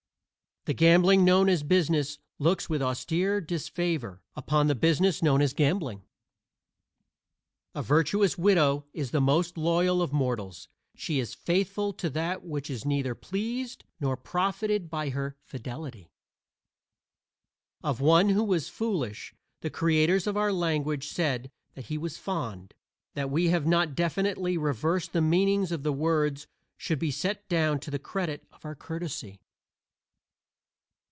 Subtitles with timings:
[0.65, 6.03] The gambling known as business looks with austere disfavor upon the business known as gambling.
[7.73, 12.69] A virtuous widow is the most loyal of mortals; she is faithful to that which
[12.69, 16.11] is neither pleased nor profited by her fidelity.
[17.83, 22.75] Of one who was "foolish" the creators of our language said that he was "fond."
[23.15, 26.45] That we have not definitely reversed the meanings of the words
[26.77, 29.41] should be set down to the credit of our courtesy.